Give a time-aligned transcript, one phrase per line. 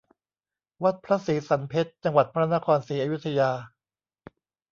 [0.83, 3.51] วัดพระศรีสรรเพชญ์ จังหวัดพระนครศรีอยุธยา